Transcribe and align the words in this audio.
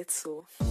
It's 0.00 0.14
so. 0.14 0.69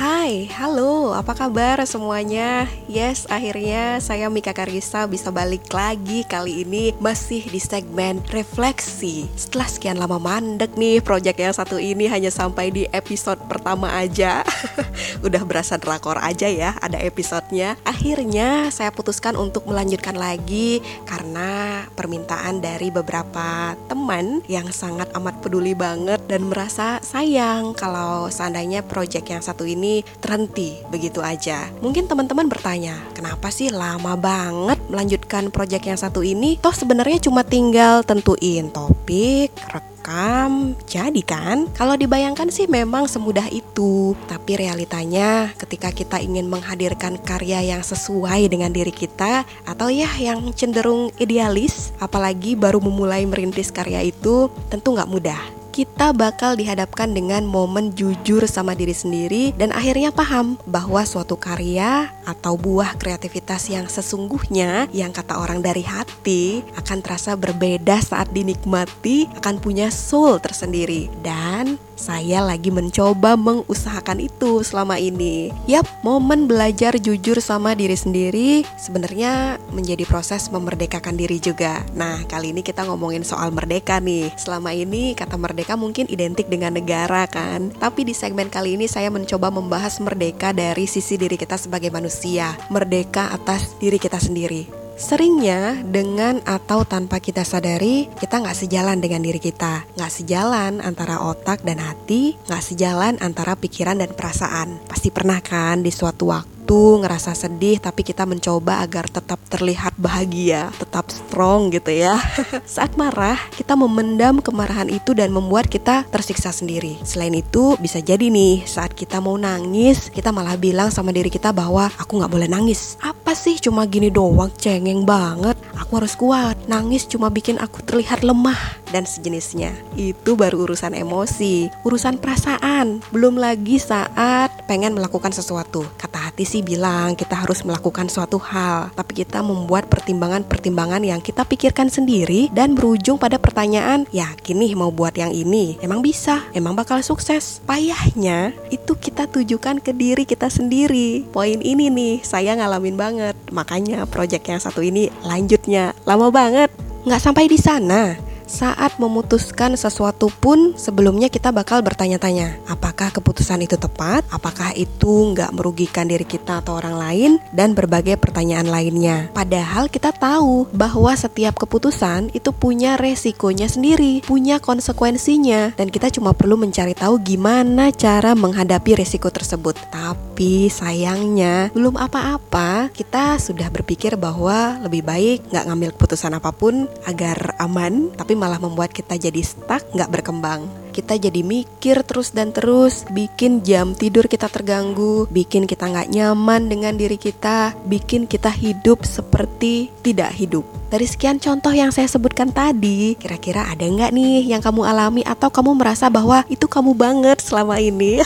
Hai, 0.00 0.48
halo, 0.56 1.12
apa 1.12 1.36
kabar 1.36 1.76
semuanya? 1.84 2.64
Yes, 2.88 3.28
akhirnya 3.28 4.00
saya 4.00 4.32
Mika 4.32 4.56
Karisa 4.56 5.04
bisa 5.04 5.28
balik 5.28 5.68
lagi 5.76 6.24
kali 6.24 6.64
ini 6.64 6.96
masih 6.96 7.44
di 7.44 7.60
segmen 7.60 8.24
refleksi. 8.32 9.28
Setelah 9.36 9.68
sekian 9.68 10.00
lama 10.00 10.16
mandek 10.16 10.72
nih, 10.72 11.04
proyek 11.04 11.44
yang 11.44 11.52
satu 11.52 11.76
ini 11.76 12.08
hanya 12.08 12.32
sampai 12.32 12.72
di 12.72 12.88
episode 12.96 13.44
pertama 13.44 13.92
aja. 13.92 14.40
Udah 15.26 15.44
berasa 15.44 15.76
drakor 15.76 16.16
aja 16.16 16.48
ya, 16.48 16.80
ada 16.80 16.96
episodenya. 16.96 17.76
Akhirnya 17.84 18.72
saya 18.72 18.88
putuskan 18.96 19.36
untuk 19.36 19.68
melanjutkan 19.68 20.16
lagi 20.16 20.80
Karena 21.04 21.84
permintaan 21.92 22.64
dari 22.64 22.88
beberapa 22.88 23.76
teman 23.84 24.40
yang 24.48 24.72
sangat 24.72 25.12
amat 25.12 25.44
peduli 25.44 25.76
banget 25.76 26.22
Dan 26.24 26.48
merasa 26.48 27.02
sayang 27.04 27.76
kalau 27.76 28.32
seandainya 28.32 28.80
proyek 28.80 29.36
yang 29.36 29.44
satu 29.44 29.68
ini 29.68 29.89
terhenti 30.22 30.78
begitu 30.88 31.20
aja. 31.20 31.68
Mungkin 31.82 32.06
teman-teman 32.06 32.46
bertanya, 32.46 32.96
kenapa 33.12 33.50
sih 33.50 33.68
lama 33.70 34.14
banget 34.14 34.78
melanjutkan 34.86 35.50
proyek 35.50 35.90
yang 35.90 35.98
satu 35.98 36.22
ini? 36.22 36.56
Toh 36.62 36.74
sebenarnya 36.74 37.18
cuma 37.22 37.42
tinggal 37.42 38.06
tentuin 38.06 38.70
topik, 38.70 39.52
rekam, 39.70 40.74
jadi 40.88 41.22
kan? 41.22 41.68
Kalau 41.76 41.94
dibayangkan 41.98 42.48
sih 42.48 42.66
memang 42.66 43.04
semudah 43.04 43.46
itu, 43.52 44.16
tapi 44.30 44.56
realitanya 44.56 45.52
ketika 45.60 45.92
kita 45.92 46.16
ingin 46.18 46.48
menghadirkan 46.48 47.20
karya 47.20 47.76
yang 47.76 47.82
sesuai 47.84 48.48
dengan 48.48 48.72
diri 48.72 48.90
kita 48.90 49.44
atau 49.68 49.92
ya 49.92 50.08
yang 50.16 50.56
cenderung 50.56 51.12
idealis, 51.20 51.92
apalagi 52.00 52.56
baru 52.56 52.80
memulai 52.80 53.28
merintis 53.28 53.68
karya 53.68 54.06
itu, 54.06 54.48
tentu 54.72 54.96
nggak 54.96 55.10
mudah 55.10 55.59
kita 55.70 56.10
bakal 56.10 56.58
dihadapkan 56.58 57.14
dengan 57.14 57.46
momen 57.46 57.94
jujur 57.94 58.42
sama 58.50 58.74
diri 58.74 58.92
sendiri 58.92 59.54
dan 59.54 59.70
akhirnya 59.70 60.10
paham 60.10 60.58
bahwa 60.66 61.06
suatu 61.06 61.38
karya 61.38 62.10
atau 62.26 62.58
buah 62.58 62.98
kreativitas 62.98 63.70
yang 63.70 63.86
sesungguhnya 63.86 64.90
yang 64.90 65.14
kata 65.14 65.38
orang 65.38 65.62
dari 65.62 65.86
hati 65.86 66.66
akan 66.74 66.98
terasa 67.00 67.38
berbeda 67.38 68.02
saat 68.02 68.28
dinikmati 68.34 69.30
akan 69.38 69.62
punya 69.62 69.88
soul 69.94 70.42
tersendiri 70.42 71.06
dan 71.22 71.78
saya 72.00 72.40
lagi 72.40 72.72
mencoba 72.72 73.36
mengusahakan 73.36 74.24
itu 74.24 74.64
selama 74.64 74.96
ini. 74.96 75.52
Yap, 75.68 75.84
momen 76.00 76.48
belajar 76.48 76.96
jujur 76.96 77.36
sama 77.44 77.76
diri 77.76 77.92
sendiri 77.92 78.64
sebenarnya 78.80 79.60
menjadi 79.68 80.08
proses 80.08 80.48
memerdekakan 80.48 81.20
diri 81.20 81.36
juga. 81.36 81.84
Nah, 81.92 82.24
kali 82.24 82.56
ini 82.56 82.64
kita 82.64 82.88
ngomongin 82.88 83.20
soal 83.20 83.52
merdeka 83.52 84.00
nih. 84.00 84.32
Selama 84.40 84.72
ini 84.72 85.12
kata 85.12 85.36
merdeka 85.36 85.59
mungkin 85.76 86.08
identik 86.08 86.46
dengan 86.46 86.76
negara 86.76 87.26
kan. 87.26 87.74
Tapi 87.76 88.06
di 88.06 88.14
segmen 88.14 88.48
kali 88.48 88.78
ini 88.78 88.86
saya 88.86 89.10
mencoba 89.10 89.50
membahas 89.50 90.00
merdeka 90.00 90.54
dari 90.56 90.86
sisi 90.86 91.18
diri 91.18 91.36
kita 91.36 91.58
sebagai 91.58 91.92
manusia. 91.92 92.56
Merdeka 92.72 93.34
atas 93.34 93.76
diri 93.76 94.00
kita 94.00 94.16
sendiri. 94.16 94.80
Seringnya 95.00 95.80
dengan 95.80 96.44
atau 96.44 96.84
tanpa 96.84 97.24
kita 97.24 97.40
sadari 97.40 98.12
kita 98.20 98.36
nggak 98.36 98.52
sejalan 98.52 99.00
dengan 99.00 99.24
diri 99.24 99.40
kita 99.40 99.88
Nggak 99.96 100.12
sejalan 100.12 100.84
antara 100.84 101.24
otak 101.24 101.64
dan 101.64 101.80
hati 101.80 102.36
Nggak 102.44 102.60
sejalan 102.60 103.16
antara 103.24 103.56
pikiran 103.56 103.96
dan 103.96 104.12
perasaan 104.12 104.76
Pasti 104.84 105.08
pernah 105.08 105.40
kan 105.40 105.80
di 105.80 105.88
suatu 105.88 106.28
waktu 106.28 106.59
itu 106.70 107.02
ngerasa 107.02 107.34
sedih 107.34 107.82
tapi 107.82 108.06
kita 108.06 108.22
mencoba 108.22 108.86
agar 108.86 109.10
tetap 109.10 109.42
terlihat 109.50 109.90
bahagia, 109.98 110.70
tetap 110.78 111.10
strong 111.10 111.74
gitu 111.74 111.90
ya. 111.90 112.14
Saat 112.62 112.94
marah, 112.94 113.34
kita 113.58 113.74
memendam 113.74 114.38
kemarahan 114.38 114.86
itu 114.86 115.10
dan 115.10 115.34
membuat 115.34 115.66
kita 115.66 116.06
tersiksa 116.14 116.54
sendiri. 116.54 116.94
Selain 117.02 117.34
itu, 117.34 117.74
bisa 117.82 117.98
jadi 117.98 118.22
nih 118.30 118.70
saat 118.70 118.94
kita 118.94 119.18
mau 119.18 119.34
nangis, 119.34 120.14
kita 120.14 120.30
malah 120.30 120.54
bilang 120.54 120.94
sama 120.94 121.10
diri 121.10 121.26
kita 121.26 121.50
bahwa 121.50 121.90
aku 121.98 122.22
nggak 122.22 122.30
boleh 122.30 122.46
nangis. 122.46 122.94
Apa 123.02 123.34
sih 123.34 123.58
cuma 123.58 123.82
gini 123.90 124.06
doang, 124.06 124.54
cengeng 124.54 125.02
banget. 125.02 125.58
Aku 125.74 125.98
harus 125.98 126.14
kuat. 126.14 126.54
Nangis 126.70 127.02
cuma 127.10 127.34
bikin 127.34 127.58
aku 127.58 127.82
terlihat 127.82 128.22
lemah 128.22 128.78
dan 128.94 129.02
sejenisnya. 129.02 129.74
Itu 129.98 130.38
baru 130.38 130.70
urusan 130.70 130.94
emosi, 130.94 131.66
urusan 131.82 132.22
perasaan. 132.22 133.02
Belum 133.10 133.34
lagi 133.34 133.82
saat 133.82 134.54
pengen 134.70 134.94
melakukan 134.94 135.34
sesuatu. 135.34 135.82
Kata 135.98 136.29
hati 136.30 136.46
sih 136.46 136.62
bilang 136.62 137.18
kita 137.18 137.34
harus 137.34 137.66
melakukan 137.66 138.06
suatu 138.06 138.38
hal, 138.38 138.94
tapi 138.94 139.26
kita 139.26 139.42
membuat 139.42 139.90
pertimbangan-pertimbangan 139.90 141.02
yang 141.02 141.18
kita 141.18 141.42
pikirkan 141.42 141.90
sendiri 141.90 142.46
dan 142.54 142.78
berujung 142.78 143.18
pada 143.18 143.34
pertanyaan, 143.34 144.06
yakin 144.14 144.62
nih 144.62 144.78
mau 144.78 144.94
buat 144.94 145.18
yang 145.18 145.34
ini? 145.34 145.74
Emang 145.82 145.98
bisa? 146.06 146.46
Emang 146.54 146.78
bakal 146.78 147.02
sukses? 147.02 147.58
Payahnya 147.66 148.54
itu 148.70 148.94
kita 148.94 149.26
tujukan 149.26 149.82
ke 149.82 149.90
diri 149.90 150.22
kita 150.22 150.46
sendiri. 150.46 151.26
Poin 151.34 151.58
ini 151.58 151.90
nih 151.90 152.22
saya 152.22 152.54
ngalamin 152.54 152.94
banget. 152.94 153.34
Makanya 153.50 154.06
project 154.06 154.46
yang 154.46 154.62
satu 154.62 154.86
ini 154.86 155.10
lanjutnya 155.26 155.98
lama 156.06 156.30
banget. 156.30 156.70
Nggak 157.02 157.22
sampai 157.26 157.50
di 157.50 157.58
sana 157.58 158.29
saat 158.50 158.98
memutuskan 158.98 159.78
sesuatu 159.78 160.26
pun 160.42 160.74
sebelumnya 160.74 161.30
kita 161.30 161.54
bakal 161.54 161.86
bertanya-tanya 161.86 162.58
apakah 162.66 163.14
keputusan 163.14 163.62
itu 163.62 163.78
tepat, 163.78 164.26
apakah 164.34 164.74
itu 164.74 165.30
nggak 165.30 165.54
merugikan 165.54 166.10
diri 166.10 166.26
kita 166.26 166.58
atau 166.58 166.82
orang 166.82 166.98
lain, 166.98 167.30
dan 167.54 167.78
berbagai 167.78 168.18
pertanyaan 168.18 168.66
lainnya. 168.66 169.30
Padahal 169.30 169.86
kita 169.86 170.10
tahu 170.10 170.66
bahwa 170.74 171.14
setiap 171.14 171.62
keputusan 171.62 172.34
itu 172.34 172.50
punya 172.50 172.98
resikonya 172.98 173.70
sendiri, 173.70 174.26
punya 174.26 174.58
konsekuensinya, 174.58 175.78
dan 175.78 175.86
kita 175.86 176.10
cuma 176.10 176.34
perlu 176.34 176.58
mencari 176.58 176.98
tahu 176.98 177.22
gimana 177.22 177.94
cara 177.94 178.34
menghadapi 178.34 178.98
resiko 178.98 179.30
tersebut. 179.30 179.78
Tapi 179.94 180.66
sayangnya 180.72 181.70
belum 181.70 181.94
apa-apa, 181.94 182.90
kita 182.90 183.38
sudah 183.38 183.70
berpikir 183.70 184.18
bahwa 184.18 184.80
lebih 184.82 185.06
baik 185.06 185.38
nggak 185.52 185.66
ngambil 185.70 185.90
keputusan 185.94 186.34
apa 186.34 186.50
pun 186.50 186.90
agar 187.06 187.54
aman, 187.60 188.10
tapi 188.16 188.39
malah 188.40 188.56
membuat 188.56 188.96
kita 188.96 189.20
jadi 189.20 189.44
stuck, 189.44 189.84
nggak 189.92 190.08
berkembang. 190.08 190.64
Kita 190.96 191.20
jadi 191.20 191.44
mikir 191.44 192.00
terus 192.08 192.32
dan 192.32 192.56
terus, 192.56 193.04
bikin 193.12 193.60
jam 193.60 193.92
tidur 193.92 194.24
kita 194.26 194.48
terganggu, 194.48 195.28
bikin 195.28 195.68
kita 195.68 195.86
nggak 195.86 196.08
nyaman 196.08 196.72
dengan 196.72 196.96
diri 196.96 197.20
kita, 197.20 197.76
bikin 197.84 198.24
kita 198.24 198.48
hidup 198.48 199.04
seperti 199.04 199.92
tidak 200.00 200.32
hidup. 200.32 200.64
Dari 200.90 201.06
sekian 201.06 201.38
contoh 201.38 201.70
yang 201.70 201.94
saya 201.94 202.10
sebutkan 202.10 202.50
tadi, 202.50 203.14
kira-kira 203.14 203.70
ada 203.70 203.86
nggak 203.86 204.10
nih 204.10 204.50
yang 204.50 204.58
kamu 204.58 204.82
alami 204.82 205.22
atau 205.22 205.46
kamu 205.46 205.78
merasa 205.78 206.10
bahwa 206.10 206.42
itu 206.50 206.66
kamu 206.66 206.96
banget 206.98 207.38
selama 207.38 207.78
ini? 207.78 208.18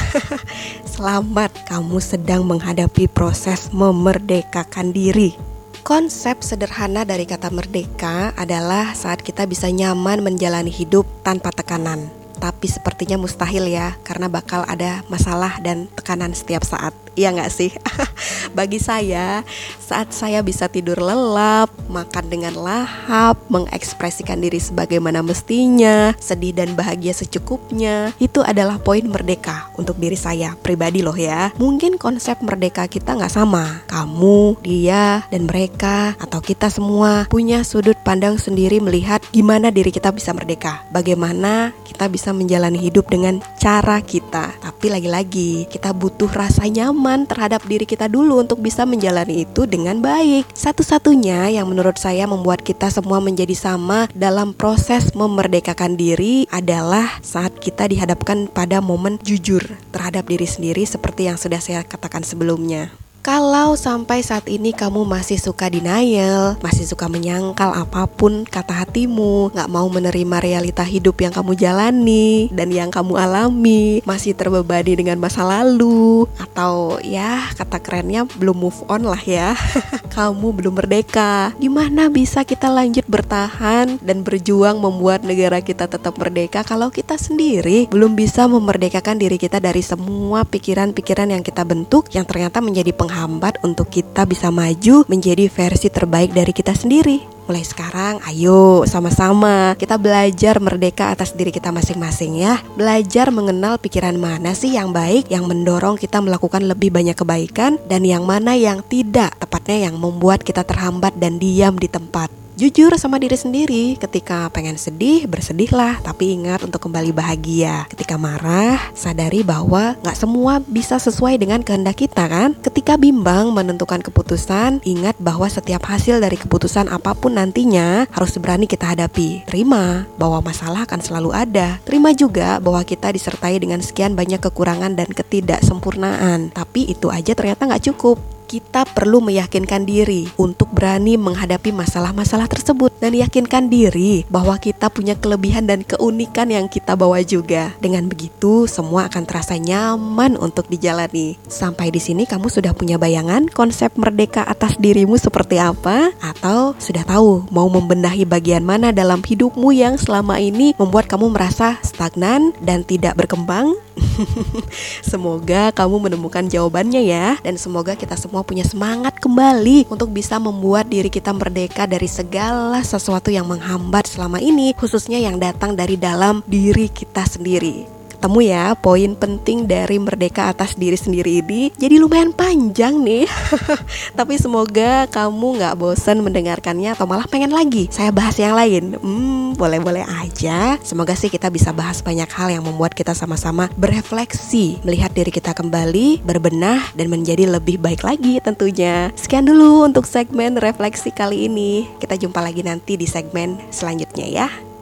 Selamat, 0.95 1.53
kamu 1.69 2.01
sedang 2.01 2.49
menghadapi 2.49 3.11
proses 3.13 3.69
memerdekakan 3.75 4.95
diri. 4.97 5.54
Konsep 5.85 6.41
sederhana 6.41 7.05
dari 7.05 7.29
kata 7.29 7.53
merdeka 7.53 8.33
adalah 8.41 8.97
saat 8.97 9.21
kita 9.21 9.45
bisa 9.45 9.69
nyaman 9.69 10.25
menjalani 10.25 10.73
hidup 10.73 11.05
tanpa 11.21 11.53
tekanan. 11.53 12.09
Tapi 12.41 12.73
sepertinya 12.73 13.21
mustahil 13.21 13.69
ya, 13.69 13.93
karena 14.01 14.33
bakal 14.33 14.65
ada 14.65 15.05
masalah 15.13 15.61
dan 15.61 15.85
tekanan 15.93 16.33
setiap 16.33 16.65
saat. 16.65 16.97
Iya 17.15 17.31
nggak 17.31 17.51
sih? 17.51 17.71
Bagi 18.59 18.83
saya, 18.83 19.47
saat 19.79 20.11
saya 20.11 20.43
bisa 20.43 20.67
tidur 20.67 20.99
lelap, 20.99 21.71
makan 21.87 22.27
dengan 22.27 22.55
lahap, 22.59 23.39
mengekspresikan 23.51 24.43
diri 24.43 24.59
sebagaimana 24.59 25.23
mestinya, 25.23 26.11
sedih 26.19 26.55
dan 26.55 26.75
bahagia 26.75 27.15
secukupnya, 27.15 28.11
itu 28.19 28.43
adalah 28.43 28.83
poin 28.83 29.07
merdeka 29.07 29.71
untuk 29.79 29.99
diri 29.99 30.19
saya 30.19 30.59
pribadi 30.59 31.07
loh 31.07 31.15
ya. 31.15 31.55
Mungkin 31.59 31.99
konsep 31.99 32.43
merdeka 32.43 32.91
kita 32.91 33.15
nggak 33.15 33.31
sama. 33.31 33.87
Kamu, 33.87 34.59
dia, 34.63 35.23
dan 35.31 35.47
mereka 35.47 36.19
atau 36.19 36.43
kita 36.43 36.67
semua 36.71 37.31
punya 37.31 37.63
sudut 37.63 37.99
pandang 38.03 38.39
sendiri 38.39 38.83
melihat 38.83 39.23
gimana 39.31 39.71
diri 39.71 39.95
kita 39.95 40.11
bisa 40.11 40.35
merdeka. 40.35 40.83
Bagaimana 40.91 41.71
kita 41.87 42.11
bisa 42.11 42.35
menjalani 42.35 42.83
hidup 42.83 43.07
dengan 43.07 43.39
cara 43.63 44.03
kita. 44.03 44.51
Tapi 44.59 44.87
lagi-lagi 44.91 45.71
kita 45.71 45.95
butuh 45.95 46.31
rasa 46.31 46.67
nyaman 46.67 47.04
nyaman 47.05 47.29
terhadap 47.29 47.61
diri 47.69 47.85
kita 47.85 48.09
dulu 48.09 48.41
untuk 48.41 48.65
bisa 48.65 48.89
menjalani 48.89 49.45
itu 49.45 49.69
dengan 49.69 50.01
baik. 50.01 50.49
Satu-satunya 50.57 51.53
yang 51.53 51.69
menurut 51.69 52.01
saya 52.01 52.25
membuat 52.25 52.65
kita 52.65 52.89
semua 52.89 53.21
menjadi 53.21 53.53
sama 53.53 54.09
dalam 54.17 54.57
proses 54.57 55.13
memerdekakan 55.13 56.01
diri 56.01 56.49
adalah 56.49 57.21
saat 57.21 57.61
kita 57.61 57.93
dihadapkan 57.93 58.49
pada 58.49 58.81
momen 58.81 59.21
jujur 59.21 59.61
terhadap 59.93 60.25
diri 60.33 60.49
sendiri 60.49 60.89
seperti 60.89 61.29
yang 61.29 61.37
sudah 61.37 61.61
saya 61.61 61.85
katakan 61.85 62.25
sebelumnya. 62.25 63.04
Kalau 63.25 63.73
sampai 63.73 64.21
saat 64.21 64.45
ini 64.53 64.77
kamu 64.77 65.09
masih 65.09 65.41
suka 65.41 65.73
denial, 65.73 66.61
masih 66.61 66.85
suka 66.85 67.09
menyangkal 67.09 67.73
apa 67.73 68.05
pun 68.05 68.45
kata 68.45 68.85
hatimu, 68.85 69.49
gak 69.49 69.73
mau 69.73 69.89
menerima 69.89 70.45
realita 70.45 70.85
hidup 70.85 71.25
yang 71.25 71.33
kamu 71.33 71.57
jalani 71.57 72.53
dan 72.53 72.69
yang 72.69 72.93
kamu 72.93 73.17
alami, 73.17 74.05
masih 74.05 74.37
terbebani 74.37 75.01
dengan 75.01 75.17
masa 75.17 75.41
lalu, 75.41 76.29
atau 76.37 77.01
ya 77.01 77.49
kata 77.57 77.81
kerennya 77.81 78.29
belum 78.37 78.61
move 78.61 78.85
on 78.93 79.09
lah 79.09 79.25
ya, 79.25 79.57
kamu 80.21 80.61
belum 80.61 80.85
merdeka. 80.85 81.57
Gimana 81.57 82.13
bisa 82.13 82.45
kita 82.45 82.69
lanjut 82.69 83.09
bertahan 83.09 84.05
dan 84.05 84.21
berjuang 84.21 84.77
membuat 84.77 85.25
negara 85.25 85.65
kita 85.65 85.89
tetap 85.89 86.21
merdeka 86.21 86.61
kalau 86.61 86.93
kita 86.93 87.17
sendiri 87.17 87.89
belum 87.89 88.21
bisa 88.21 88.45
memerdekakan 88.45 89.17
diri 89.17 89.41
kita 89.41 89.65
dari 89.65 89.81
semua 89.81 90.45
pikiran-pikiran 90.45 91.33
yang 91.33 91.41
kita 91.41 91.65
bentuk 91.65 92.13
yang 92.13 92.29
ternyata 92.29 92.61
menjadi 92.61 92.93
penghalang 92.93 93.14
menghambat 93.15 93.63
untuk 93.63 93.95
kita 93.95 94.27
bisa 94.27 94.51
maju 94.51 95.07
menjadi 95.07 95.47
versi 95.47 95.87
terbaik 95.87 96.35
dari 96.35 96.51
kita 96.51 96.75
sendiri. 96.75 97.23
Mulai 97.47 97.63
sekarang, 97.63 98.19
ayo 98.27 98.83
sama-sama 98.91 99.79
kita 99.79 99.95
belajar 100.03 100.59
merdeka 100.59 101.15
atas 101.15 101.31
diri 101.31 101.55
kita 101.55 101.71
masing-masing 101.71 102.43
ya. 102.43 102.59
Belajar 102.75 103.31
mengenal 103.31 103.79
pikiran 103.79 104.19
mana 104.19 104.51
sih 104.59 104.75
yang 104.75 104.91
baik, 104.91 105.31
yang 105.31 105.47
mendorong 105.47 105.95
kita 105.95 106.19
melakukan 106.19 106.67
lebih 106.67 106.91
banyak 106.91 107.15
kebaikan, 107.15 107.79
dan 107.87 108.03
yang 108.03 108.27
mana 108.27 108.59
yang 108.59 108.83
tidak, 108.83 109.31
tepatnya 109.39 109.87
yang 109.87 109.95
membuat 109.95 110.43
kita 110.43 110.67
terhambat 110.67 111.15
dan 111.15 111.39
diam 111.39 111.79
di 111.79 111.87
tempat. 111.87 112.44
Jujur 112.55 112.95
sama 113.03 113.19
diri 113.19 113.35
sendiri, 113.35 113.99
ketika 113.99 114.47
pengen 114.55 114.79
sedih, 114.79 115.27
bersedihlah, 115.27 115.99
tapi 116.07 116.39
ingat 116.39 116.63
untuk 116.63 116.87
kembali 116.87 117.11
bahagia. 117.11 117.83
Ketika 117.91 118.15
marah, 118.15 118.79
sadari 118.95 119.43
bahwa 119.43 119.99
gak 120.07 120.15
semua 120.15 120.63
bisa 120.63 120.95
sesuai 121.03 121.35
dengan 121.35 121.67
kehendak 121.67 121.99
kita 122.07 122.31
kan? 122.31 122.55
Ketika 122.63 122.95
bimbang 122.95 123.51
menentukan 123.51 123.99
keputusan, 124.07 124.87
ingat 124.87 125.19
bahwa 125.19 125.51
setiap 125.51 125.83
hasil 125.83 126.23
dari 126.23 126.39
keputusan 126.39 126.87
apa 126.95 127.19
pun 127.19 127.35
nantinya 127.43 128.07
harus 128.15 128.39
berani 128.39 128.71
kita 128.71 128.87
hadapi. 128.87 129.43
Terima 129.51 130.07
bahwa 130.15 130.39
masalah 130.39 130.87
akan 130.87 131.03
selalu 131.03 131.35
ada. 131.35 131.83
Terima 131.83 132.15
juga 132.15 132.63
bahwa 132.63 132.87
kita 132.87 133.11
disertai 133.11 133.59
dengan 133.59 133.83
sekian 133.83 134.15
banyak 134.15 134.39
kekurangan 134.39 134.95
dan 134.95 135.11
ketidaksempurnaan. 135.11 136.55
Tapi 136.55 136.87
itu 136.87 137.11
aja 137.11 137.35
ternyata 137.35 137.67
gak 137.67 137.91
cukup 137.91 138.34
kita 138.45 138.85
perlu 138.85 139.25
meyakinkan 139.25 139.89
diri 139.89 140.29
untuk 140.37 140.71
berani 140.71 141.17
menghadapi 141.17 141.73
masalah-masalah 141.73 142.47
tersebut 142.47 142.93
dan 143.01 143.17
yakinkan 143.17 143.73
diri 143.73 144.29
bahwa 144.29 144.61
kita 144.61 144.93
punya 144.93 145.17
kelebihan 145.17 145.65
dan 145.65 145.81
keunikan 145.83 146.53
yang 146.53 146.69
kita 146.69 146.95
bawa 146.95 147.25
juga. 147.25 147.73
Dengan 147.81 148.07
begitu, 148.07 148.69
semua 148.69 149.09
akan 149.09 149.25
terasa 149.25 149.57
nyaman 149.57 150.37
untuk 150.37 150.69
dijalani. 150.69 151.41
Sampai 151.49 151.89
di 151.89 151.99
sini 151.99 152.29
kamu 152.29 152.53
sudah 152.53 152.77
punya 152.77 153.01
bayangan 153.01 153.49
konsep 153.49 153.97
merdeka 153.97 154.45
atas 154.45 154.77
dirimu 154.77 155.17
seperti 155.17 155.57
apa 155.57 156.13
atau 156.21 156.77
sudah 156.77 157.03
tahu 157.09 157.49
mau 157.49 157.67
membenahi 157.73 158.29
bagian 158.29 158.63
mana 158.63 158.93
dalam 158.93 159.25
hidupmu 159.25 159.73
yang 159.73 159.97
selama 159.97 160.37
ini 160.37 160.77
membuat 160.77 161.09
kamu 161.09 161.33
merasa 161.33 161.81
stagnan 161.81 162.53
dan 162.61 162.85
tidak 162.85 163.17
berkembang? 163.17 163.73
semoga 165.11 165.71
kamu 165.71 166.11
menemukan 166.11 166.45
jawabannya 166.47 167.03
ya. 167.05 167.39
Dan 167.41 167.57
semoga 167.57 167.95
kita 167.95 168.19
semua 168.19 168.43
punya 168.43 168.67
semangat 168.67 169.19
kembali 169.19 169.89
untuk 169.89 170.11
bisa 170.11 170.37
membuat 170.39 170.91
diri 170.91 171.09
kita 171.09 171.31
merdeka 171.33 171.87
dari 171.87 172.07
segala 172.11 172.83
sesuatu 172.83 173.31
yang 173.31 173.47
menghambat 173.49 174.07
selama 174.11 174.39
ini 174.43 174.77
khususnya 174.77 175.19
yang 175.19 175.41
datang 175.41 175.75
dari 175.75 175.97
dalam 175.97 176.45
diri 176.47 176.91
kita 176.91 177.25
sendiri 177.25 178.04
ketemu 178.25 178.57
ya 178.57 178.73
poin 178.73 179.13
penting 179.13 179.69
dari 179.69 180.01
merdeka 180.01 180.49
atas 180.49 180.81
diri 180.81 180.97
sendiri 180.97 181.45
ini 181.45 181.69
jadi 181.77 182.01
lumayan 182.01 182.33
panjang 182.33 182.97
nih. 183.05 183.29
Tapi 184.19 184.41
semoga 184.41 185.05
kamu 185.13 185.61
nggak 185.61 185.77
bosen 185.77 186.25
mendengarkannya 186.25 186.97
atau 186.97 187.05
malah 187.05 187.29
pengen 187.29 187.53
lagi 187.53 187.93
saya 187.93 188.09
bahas 188.09 188.41
yang 188.41 188.57
lain. 188.57 188.97
Hmm 188.97 189.53
boleh-boleh 189.61 190.09
aja. 190.25 190.81
Semoga 190.81 191.13
sih 191.13 191.29
kita 191.29 191.53
bisa 191.53 191.77
bahas 191.77 192.01
banyak 192.01 192.33
hal 192.33 192.49
yang 192.49 192.65
membuat 192.65 192.97
kita 192.97 193.13
sama-sama 193.13 193.69
berefleksi 193.77 194.81
melihat 194.89 195.13
diri 195.13 195.29
kita 195.29 195.53
kembali 195.53 196.25
berbenah 196.25 196.97
dan 196.97 197.13
menjadi 197.13 197.45
lebih 197.45 197.77
baik 197.77 198.09
lagi 198.09 198.41
tentunya. 198.41 199.13
Sekian 199.21 199.45
dulu 199.45 199.85
untuk 199.85 200.09
segmen 200.09 200.57
refleksi 200.57 201.13
kali 201.13 201.45
ini. 201.45 201.85
Kita 202.01 202.17
jumpa 202.17 202.41
lagi 202.41 202.65
nanti 202.65 202.97
di 202.97 203.05
segmen 203.05 203.61
selanjutnya 203.69 204.25
ya 204.33 204.74